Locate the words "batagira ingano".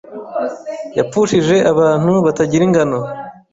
2.25-2.99